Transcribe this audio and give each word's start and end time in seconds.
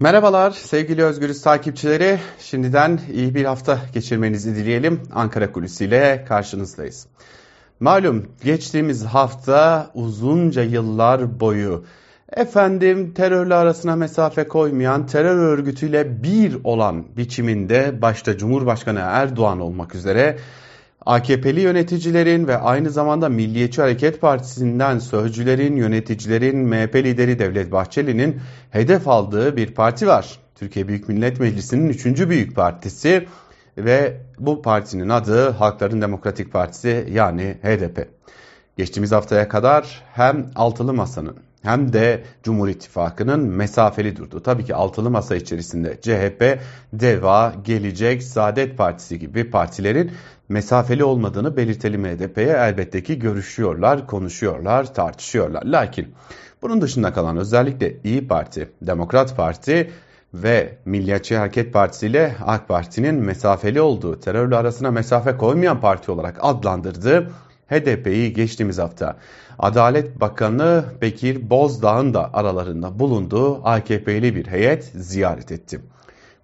Merhabalar 0.00 0.50
sevgili 0.50 1.04
Özgürüz 1.04 1.42
takipçileri. 1.42 2.18
Şimdiden 2.38 3.00
iyi 3.12 3.34
bir 3.34 3.44
hafta 3.44 3.80
geçirmenizi 3.94 4.56
dileyelim. 4.56 5.02
Ankara 5.14 5.52
Kulisi'yle 5.52 6.24
karşınızdayız. 6.28 7.06
Malum 7.80 8.26
geçtiğimiz 8.44 9.04
hafta 9.04 9.90
uzunca 9.94 10.62
yıllar 10.62 11.40
boyu 11.40 11.84
efendim 12.32 13.14
terörle 13.14 13.54
arasına 13.54 13.96
mesafe 13.96 14.48
koymayan, 14.48 15.06
terör 15.06 15.36
örgütüyle 15.36 16.22
bir 16.22 16.56
olan 16.64 17.16
biçiminde 17.16 18.02
başta 18.02 18.38
Cumhurbaşkanı 18.38 19.00
Erdoğan 19.02 19.60
olmak 19.60 19.94
üzere 19.94 20.38
AKP'li 21.06 21.60
yöneticilerin 21.60 22.46
ve 22.46 22.56
aynı 22.56 22.90
zamanda 22.90 23.28
Milliyetçi 23.28 23.80
Hareket 23.80 24.20
Partisi'nden 24.20 24.98
sözcülerin, 24.98 25.76
yöneticilerin, 25.76 26.58
MHP 26.58 26.94
lideri 26.94 27.38
Devlet 27.38 27.72
Bahçeli'nin 27.72 28.40
hedef 28.70 29.08
aldığı 29.08 29.56
bir 29.56 29.74
parti 29.74 30.06
var. 30.06 30.38
Türkiye 30.54 30.88
Büyük 30.88 31.08
Millet 31.08 31.40
Meclisi'nin 31.40 31.88
3. 31.88 32.28
büyük 32.28 32.56
partisi 32.56 33.26
ve 33.78 34.20
bu 34.38 34.62
partinin 34.62 35.08
adı 35.08 35.50
Halkların 35.50 36.02
Demokratik 36.02 36.52
Partisi 36.52 37.08
yani 37.12 37.56
HDP. 37.62 38.08
Geçtiğimiz 38.76 39.12
haftaya 39.12 39.48
kadar 39.48 40.02
hem 40.12 40.50
Altılı 40.54 40.92
Masa'nın 40.92 41.36
hem 41.66 41.92
de 41.92 42.24
Cumhur 42.42 42.68
İttifakı'nın 42.68 43.40
mesafeli 43.40 44.16
durdu. 44.16 44.42
Tabii 44.42 44.64
ki 44.64 44.74
altılı 44.74 45.10
masa 45.10 45.36
içerisinde 45.36 45.98
CHP, 46.00 46.58
DEVA, 46.92 47.54
Gelecek, 47.64 48.22
Saadet 48.22 48.78
Partisi 48.78 49.18
gibi 49.18 49.50
partilerin 49.50 50.10
mesafeli 50.48 51.04
olmadığını 51.04 51.56
belirtelim 51.56 52.04
HDP'ye 52.04 52.56
elbette 52.56 53.02
ki 53.02 53.18
görüşüyorlar, 53.18 54.06
konuşuyorlar, 54.06 54.94
tartışıyorlar. 54.94 55.62
Lakin 55.62 56.14
bunun 56.62 56.80
dışında 56.80 57.12
kalan 57.12 57.36
özellikle 57.36 57.96
İyi 58.04 58.28
Parti, 58.28 58.68
Demokrat 58.82 59.36
Parti 59.36 59.90
ve 60.34 60.78
Milliyetçi 60.84 61.36
Hareket 61.36 61.72
Partisi 61.72 62.06
ile 62.06 62.36
AK 62.46 62.68
Parti'nin 62.68 63.14
mesafeli 63.14 63.80
olduğu, 63.80 64.20
terörle 64.20 64.56
arasına 64.56 64.90
mesafe 64.90 65.36
koymayan 65.36 65.80
parti 65.80 66.10
olarak 66.10 66.38
adlandırdığı 66.40 67.30
HDP'yi 67.70 68.32
geçtiğimiz 68.32 68.78
hafta 68.78 69.16
Adalet 69.58 70.20
Bakanı 70.20 70.84
Bekir 71.02 71.50
Bozdağ'ın 71.50 72.14
da 72.14 72.34
aralarında 72.34 72.98
bulunduğu 72.98 73.66
AKP'li 73.66 74.34
bir 74.36 74.46
heyet 74.46 74.84
ziyaret 74.84 75.52
etti. 75.52 75.80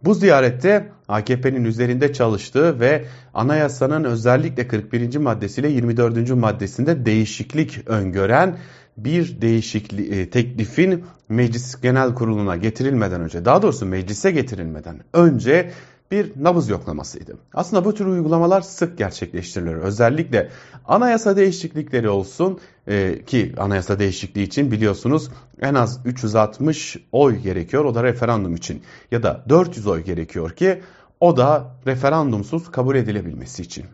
Bu 0.04 0.14
ziyarette 0.14 0.88
AKP'nin 1.08 1.64
üzerinde 1.64 2.12
çalıştığı 2.12 2.80
ve 2.80 3.04
anayasanın 3.34 4.04
özellikle 4.04 4.68
41. 4.68 5.16
maddesiyle 5.16 5.68
24. 5.68 6.30
maddesinde 6.30 7.06
değişiklik 7.06 7.88
öngören 7.88 8.58
bir 8.96 9.40
değişiklik 9.40 10.12
e, 10.12 10.30
teklifin 10.30 11.04
Meclis 11.28 11.80
Genel 11.80 12.14
Kurulu'na 12.14 12.56
getirilmeden 12.56 13.20
önce 13.20 13.44
daha 13.44 13.62
doğrusu 13.62 13.86
meclise 13.86 14.30
getirilmeden 14.30 15.00
önce 15.12 15.70
bir 16.12 16.32
nabız 16.36 16.68
yoklamasıydı. 16.68 17.38
Aslında 17.54 17.84
bu 17.84 17.94
tür 17.94 18.06
uygulamalar 18.06 18.60
sık 18.60 18.98
gerçekleştirilir. 18.98 19.74
Özellikle 19.74 20.50
anayasa 20.84 21.36
değişiklikleri 21.36 22.08
olsun 22.08 22.60
e, 22.86 23.24
ki 23.24 23.54
anayasa 23.58 23.98
değişikliği 23.98 24.42
için 24.42 24.70
biliyorsunuz 24.70 25.30
en 25.60 25.74
az 25.74 26.00
360 26.04 26.96
oy 27.12 27.36
gerekiyor 27.36 27.84
o 27.84 27.94
da 27.94 28.02
referandum 28.04 28.54
için 28.54 28.82
ya 29.10 29.22
da 29.22 29.44
400 29.48 29.86
oy 29.86 30.04
gerekiyor 30.04 30.50
ki 30.50 30.82
o 31.20 31.36
da 31.36 31.76
referandumsuz 31.86 32.70
kabul 32.70 32.96
edilebilmesi 32.96 33.62
için. 33.62 33.84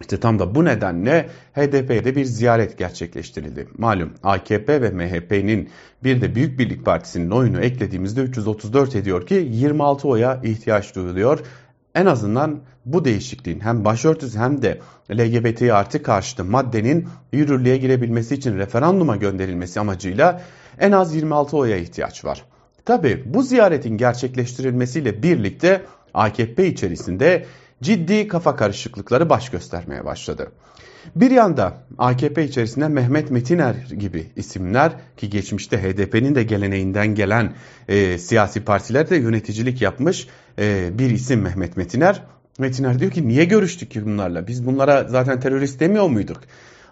İşte 0.00 0.20
tam 0.20 0.38
da 0.38 0.54
bu 0.54 0.64
nedenle 0.64 1.28
HDP'de 1.54 2.16
bir 2.16 2.24
ziyaret 2.24 2.78
gerçekleştirildi. 2.78 3.68
Malum 3.78 4.12
AKP 4.22 4.82
ve 4.82 4.90
MHP'nin 4.90 5.70
bir 6.04 6.20
de 6.20 6.34
Büyük 6.34 6.58
Birlik 6.58 6.84
Partisi'nin 6.84 7.30
oyunu 7.30 7.60
eklediğimizde 7.60 8.20
334 8.20 8.96
ediyor 8.96 9.26
ki 9.26 9.48
26 9.50 10.08
oya 10.08 10.40
ihtiyaç 10.42 10.94
duyuluyor. 10.94 11.38
En 11.94 12.06
azından 12.06 12.60
bu 12.84 13.04
değişikliğin 13.04 13.60
hem 13.60 13.84
başörtüsü 13.84 14.38
hem 14.38 14.62
de 14.62 14.78
LGBT 15.10 15.62
artı 15.62 16.02
karşıtı 16.02 16.44
maddenin 16.44 17.08
yürürlüğe 17.32 17.76
girebilmesi 17.76 18.34
için 18.34 18.58
referanduma 18.58 19.16
gönderilmesi 19.16 19.80
amacıyla 19.80 20.42
en 20.78 20.92
az 20.92 21.14
26 21.14 21.56
oya 21.56 21.76
ihtiyaç 21.76 22.24
var. 22.24 22.44
Tabi 22.84 23.22
bu 23.26 23.42
ziyaretin 23.42 23.96
gerçekleştirilmesiyle 23.96 25.22
birlikte 25.22 25.82
AKP 26.14 26.66
içerisinde 26.66 27.46
ciddi 27.82 28.28
kafa 28.28 28.56
karışıklıkları 28.56 29.30
baş 29.30 29.50
göstermeye 29.50 30.04
başladı. 30.04 30.52
Bir 31.16 31.30
yanda 31.30 31.76
AKP 31.98 32.44
içerisinde 32.44 32.88
Mehmet 32.88 33.30
Metiner 33.30 33.74
gibi 33.98 34.26
isimler 34.36 34.92
ki 35.16 35.30
geçmişte 35.30 35.82
HDP'nin 35.82 36.34
de 36.34 36.42
geleneğinden 36.42 37.14
gelen 37.14 37.52
e, 37.88 38.18
siyasi 38.18 38.64
partilerde 38.64 39.16
yöneticilik 39.16 39.82
yapmış 39.82 40.28
e, 40.58 40.98
bir 40.98 41.10
isim 41.10 41.40
Mehmet 41.40 41.76
Metiner. 41.76 42.22
Metiner 42.58 42.98
diyor 42.98 43.10
ki 43.10 43.28
niye 43.28 43.44
görüştük 43.44 43.90
ki 43.90 44.06
bunlarla? 44.06 44.46
Biz 44.46 44.66
bunlara 44.66 45.04
zaten 45.08 45.40
terörist 45.40 45.80
demiyor 45.80 46.08
muyduk? 46.08 46.40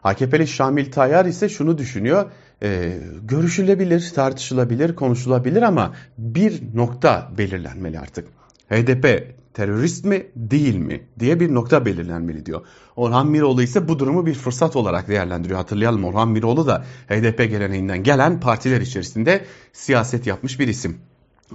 AKP'li 0.04 0.47
Şamil 0.47 0.91
Tayyar 0.91 1.24
ise 1.26 1.48
şunu 1.48 1.78
düşünüyor. 1.78 2.30
E, 2.62 2.92
görüşülebilir, 3.22 4.12
tartışılabilir, 4.14 4.94
konuşulabilir 4.94 5.62
ama 5.62 5.94
bir 6.18 6.62
nokta 6.74 7.30
belirlenmeli 7.38 7.98
artık. 7.98 8.28
HDP 8.68 9.34
terörist 9.56 10.04
mi 10.04 10.26
değil 10.36 10.76
mi 10.76 11.00
diye 11.18 11.40
bir 11.40 11.54
nokta 11.54 11.86
belirlenmeli 11.86 12.46
diyor. 12.46 12.60
Orhan 12.96 13.26
Miroğlu 13.26 13.62
ise 13.62 13.88
bu 13.88 13.98
durumu 13.98 14.26
bir 14.26 14.34
fırsat 14.34 14.76
olarak 14.76 15.08
değerlendiriyor. 15.08 15.58
Hatırlayalım 15.58 16.04
Orhan 16.04 16.28
Miroğlu 16.28 16.66
da 16.66 16.84
HDP 17.08 17.38
geleneğinden 17.38 18.02
gelen 18.02 18.40
partiler 18.40 18.80
içerisinde 18.80 19.44
siyaset 19.72 20.26
yapmış 20.26 20.60
bir 20.60 20.68
isim. 20.68 20.98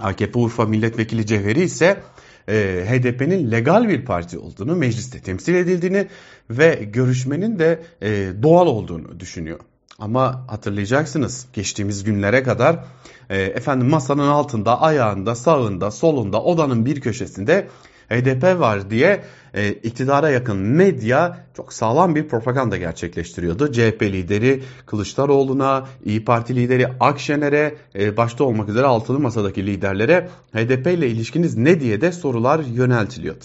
AKP 0.00 0.38
Urfa 0.38 0.64
Milletvekili 0.64 1.26
Cevheri 1.26 1.62
ise 1.62 2.00
e, 2.48 2.84
HDP'nin 2.88 3.50
legal 3.50 3.88
bir 3.88 4.04
parti 4.04 4.38
olduğunu, 4.38 4.76
mecliste 4.76 5.20
temsil 5.20 5.54
edildiğini 5.54 6.08
ve 6.50 6.88
görüşmenin 6.92 7.58
de 7.58 7.82
e, 8.02 8.32
doğal 8.42 8.66
olduğunu 8.66 9.20
düşünüyor. 9.20 9.58
Ama 9.98 10.44
hatırlayacaksınız 10.48 11.46
geçtiğimiz 11.52 12.04
günlere 12.04 12.42
kadar 12.42 12.84
e, 13.30 13.42
efendim 13.42 13.88
masanın 13.88 14.28
altında, 14.28 14.80
ayağında, 14.80 15.34
sağında, 15.34 15.90
solunda, 15.90 16.42
odanın 16.42 16.86
bir 16.86 17.00
köşesinde 17.00 17.68
HDP 18.12 18.60
var 18.60 18.90
diye 18.90 19.24
e, 19.54 19.72
iktidara 19.72 20.30
yakın 20.30 20.56
medya 20.56 21.46
çok 21.56 21.72
sağlam 21.72 22.14
bir 22.14 22.28
propaganda 22.28 22.76
gerçekleştiriyordu. 22.76 23.72
CHP 23.72 24.02
lideri 24.02 24.62
Kılıçdaroğlu'na, 24.86 25.86
İyi 26.04 26.24
Parti 26.24 26.56
lideri 26.56 26.88
Akşener'e, 27.00 27.74
e, 27.94 28.16
başta 28.16 28.44
olmak 28.44 28.68
üzere 28.68 28.86
altılı 28.86 29.20
masadaki 29.20 29.66
liderlere 29.66 30.28
HDP 30.52 30.86
ile 30.86 31.08
ilişkiniz 31.08 31.56
ne 31.56 31.80
diye 31.80 32.00
de 32.00 32.12
sorular 32.12 32.60
yöneltiliyordu. 32.60 33.44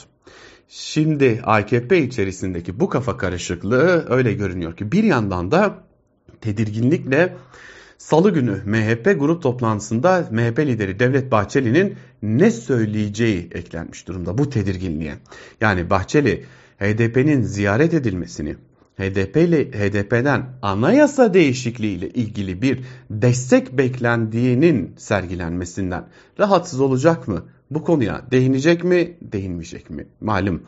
Şimdi 0.70 1.42
AKP 1.44 1.98
içerisindeki 1.98 2.80
bu 2.80 2.90
kafa 2.90 3.18
karışıklığı 3.18 4.06
öyle 4.10 4.34
görünüyor 4.34 4.76
ki 4.76 4.92
bir 4.92 5.04
yandan 5.04 5.52
da 5.52 5.76
tedirginlikle 6.42 7.36
Salı 7.97 8.34
günü 8.34 8.62
MHP 8.66 9.19
grup 9.19 9.41
toplantısında 9.41 10.28
MHP 10.31 10.59
lideri 10.59 11.00
Devlet 11.00 11.31
Bahçeli'nin 11.31 11.96
ne 12.22 12.52
söyleyeceği 12.52 13.50
eklenmiş 13.52 14.08
durumda 14.08 14.38
bu 14.38 14.50
tedirginliğe. 14.50 15.16
Yani 15.62 15.90
Bahçeli 15.90 16.46
HDP'nin 16.80 17.41
ziyaret 17.41 17.94
edilmesini, 17.94 18.56
HDP 18.97 19.38
ile 19.38 19.72
HDP'den 19.72 20.46
anayasa 20.62 21.34
değişikliği 21.34 21.97
ile 21.97 22.09
ilgili 22.09 22.62
bir 22.62 22.80
destek 23.09 23.78
beklendiğinin 23.78 24.94
sergilenmesinden 24.97 26.07
rahatsız 26.40 26.80
olacak 26.80 27.28
mı? 27.28 27.46
Bu 27.72 27.84
konuya 27.84 28.22
değinecek 28.31 28.84
mi, 28.84 29.18
değinmeyecek 29.22 29.90
mi? 29.90 30.07
Malum 30.22 30.63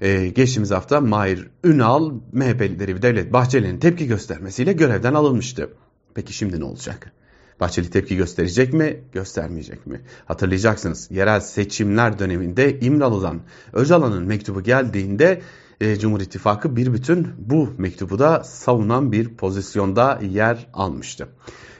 e, 0.00 0.28
geçtiğimiz 0.28 0.70
hafta 0.70 1.00
Mahir 1.00 1.46
Ünal, 1.64 2.12
MHP 2.32 2.62
lideri 2.62 3.02
Devlet 3.02 3.32
Bahçeli'nin 3.32 3.78
tepki 3.78 4.06
göstermesiyle 4.06 4.72
görevden 4.72 5.14
alınmıştı. 5.14 5.68
Peki 6.14 6.32
şimdi 6.32 6.60
ne 6.60 6.64
olacak? 6.64 7.12
Bahçeli 7.60 7.90
tepki 7.90 8.16
gösterecek 8.16 8.72
mi, 8.72 9.00
göstermeyecek 9.12 9.86
mi? 9.86 10.00
Hatırlayacaksınız 10.24 11.10
yerel 11.10 11.40
seçimler 11.40 12.18
döneminde 12.18 12.80
İmralı'dan 12.80 13.40
Öcalan'ın 13.72 14.26
mektubu 14.26 14.62
geldiğinde 14.62 15.42
e, 15.80 15.98
Cumhur 15.98 16.20
İttifakı 16.20 16.76
bir 16.76 16.92
bütün 16.92 17.28
bu 17.38 17.70
mektubu 17.78 18.18
da 18.18 18.44
savunan 18.44 19.12
bir 19.12 19.28
pozisyonda 19.28 20.20
yer 20.30 20.66
almıştı. 20.74 21.28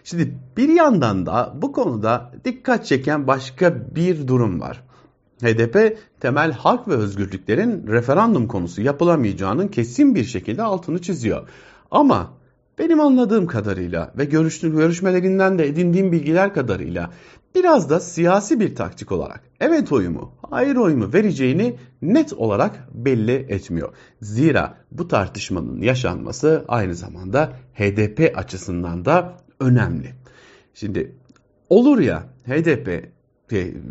Şimdi 0.04 0.34
bir 0.56 0.68
yandan 0.68 1.26
da 1.26 1.52
bu 1.56 1.72
konuda 1.72 2.32
dikkat 2.44 2.86
çeken 2.86 3.26
başka 3.26 3.94
bir 3.94 4.28
durum 4.28 4.60
var. 4.60 4.82
HDP 5.42 5.98
temel 6.20 6.52
hak 6.52 6.88
ve 6.88 6.94
özgürlüklerin 6.94 7.86
referandum 7.86 8.48
konusu 8.48 8.82
yapılamayacağının 8.82 9.68
kesin 9.68 10.14
bir 10.14 10.24
şekilde 10.24 10.62
altını 10.62 11.02
çiziyor. 11.02 11.48
Ama 11.90 12.30
benim 12.82 13.00
anladığım 13.00 13.46
kadarıyla 13.46 14.12
ve 14.18 14.24
görüşmelerinden 14.24 15.58
de 15.58 15.66
edindiğim 15.66 16.12
bilgiler 16.12 16.54
kadarıyla 16.54 17.10
biraz 17.54 17.90
da 17.90 18.00
siyasi 18.00 18.60
bir 18.60 18.74
taktik 18.74 19.12
olarak 19.12 19.40
evet 19.60 19.92
oyumu, 19.92 20.32
hayır 20.50 20.76
oyumu 20.76 21.12
vereceğini 21.12 21.76
net 22.02 22.32
olarak 22.32 22.88
belli 22.94 23.46
etmiyor. 23.48 23.94
Zira 24.20 24.74
bu 24.90 25.08
tartışmanın 25.08 25.82
yaşanması 25.82 26.64
aynı 26.68 26.94
zamanda 26.94 27.52
HDP 27.74 28.38
açısından 28.38 29.04
da 29.04 29.36
önemli. 29.60 30.14
Şimdi 30.74 31.12
olur 31.68 31.98
ya 31.98 32.24
HDP 32.46 33.04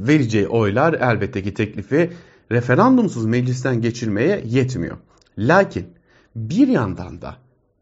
vereceği 0.07 0.47
oylar 0.47 0.93
elbette 0.93 1.43
ki 1.43 1.53
teklifi 1.53 2.11
referandumsuz 2.51 3.25
meclisten 3.25 3.81
geçirmeye 3.81 4.41
yetmiyor. 4.45 4.97
Lakin 5.37 5.87
bir 6.35 6.67
yandan 6.67 7.21
da 7.21 7.35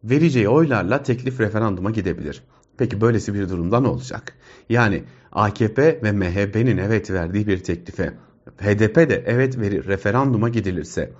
vereceği 0.03 0.49
oylarla 0.49 1.03
teklif 1.03 1.39
referanduma 1.39 1.91
gidebilir. 1.91 2.43
Peki 2.77 3.01
böylesi 3.01 3.33
bir 3.33 3.49
durumda 3.49 3.79
ne 3.79 3.87
olacak? 3.87 4.33
Yani 4.69 5.03
AKP 5.31 5.99
ve 6.03 6.11
MHP'nin 6.11 6.77
evet 6.77 7.11
verdiği 7.11 7.47
bir 7.47 7.63
teklife 7.63 8.13
HDP 8.57 8.95
de 8.95 9.23
evet 9.27 9.57
verir 9.57 9.87
referanduma 9.87 10.49
gidilirse 10.49 11.11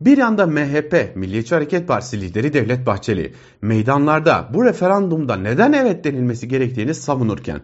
bir 0.00 0.18
yanda 0.18 0.46
MHP, 0.46 1.16
Milliyetçi 1.16 1.54
Hareket 1.54 1.88
Partisi 1.88 2.20
lideri 2.20 2.52
Devlet 2.52 2.86
Bahçeli 2.86 3.32
meydanlarda 3.62 4.50
bu 4.54 4.64
referandumda 4.64 5.36
neden 5.36 5.72
evet 5.72 6.04
denilmesi 6.04 6.48
gerektiğini 6.48 6.94
savunurken 6.94 7.60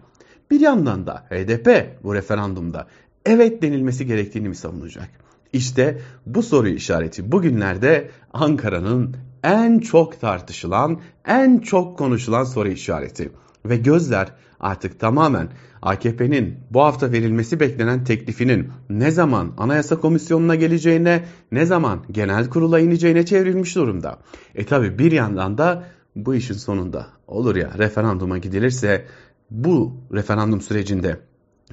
bir 0.51 0.61
yandan 0.61 1.07
da 1.07 1.27
HDP 1.29 1.69
bu 2.05 2.15
referandumda 2.15 2.87
evet 3.27 3.63
denilmesi 3.63 4.07
gerektiğini 4.07 4.49
mi 4.49 4.57
savunacak? 4.57 5.09
İşte 5.53 5.99
bu 6.27 6.43
soru 6.43 6.69
işareti 6.69 7.33
bugünlerde 7.33 8.11
Ankara'nın 8.33 9.17
en 9.45 9.79
çok 9.79 10.21
tartışılan, 10.21 11.01
en 11.27 11.59
çok 11.59 11.99
konuşulan 11.99 12.45
soru 12.45 12.69
işareti. 12.69 13.33
Ve 13.65 13.77
gözler 13.77 14.33
artık 14.61 15.01
tamamen 15.01 15.49
AKP'nin 15.83 16.59
bu 16.71 16.81
hafta 16.81 17.13
verilmesi 17.13 17.61
beklenen 17.61 18.05
teklifinin 18.05 18.69
ne 18.91 19.11
zaman 19.11 19.53
Anayasa 19.59 20.01
Komisyonu'na 20.01 20.55
geleceğine, 20.55 21.25
ne 21.53 21.67
zaman 21.67 22.01
genel 22.11 22.51
kurula 22.51 22.81
ineceğine 22.81 23.27
çevrilmiş 23.27 23.77
durumda. 23.77 24.19
E 24.55 24.67
tabi 24.67 24.99
bir 24.99 25.13
yandan 25.13 25.59
da 25.59 25.85
bu 26.17 26.35
işin 26.35 26.55
sonunda 26.55 27.07
olur 27.27 27.57
ya 27.57 27.71
referanduma 27.79 28.39
gidilirse 28.39 29.07
bu 29.51 29.97
referandum 30.13 30.61
sürecinde 30.61 31.21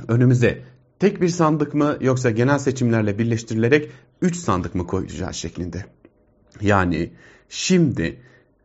önümüze 0.08 0.62
tek 1.00 1.22
bir 1.22 1.30
sandık 1.30 1.74
mı 1.74 1.98
yoksa 2.02 2.32
genel 2.32 2.60
seçimlerle 2.60 3.20
birleştirilerek 3.20 3.92
3 4.22 4.36
sandık 4.36 4.76
mı 4.76 4.88
koyacağız 4.88 5.36
şeklinde. 5.36 5.86
Yani 6.62 7.12
şimdi 7.50 8.20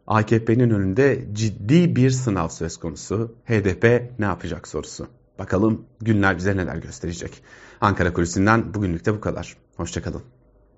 AKP'nin 0.06 0.70
önünde 0.70 1.24
ciddi 1.32 1.96
bir 1.96 2.10
sınav 2.10 2.48
söz 2.48 2.76
konusu. 2.76 3.34
HDP 3.44 3.84
ne 4.18 4.24
yapacak 4.24 4.68
sorusu. 4.68 5.08
Bakalım 5.38 5.84
günler 6.00 6.36
bize 6.36 6.56
neler 6.56 6.76
gösterecek. 6.76 7.42
Ankara 7.80 8.12
Kulisi'nden 8.12 8.74
bugünlük 8.74 9.06
de 9.06 9.14
bu 9.14 9.20
kadar. 9.20 9.56
Hoşçakalın. 9.76 10.22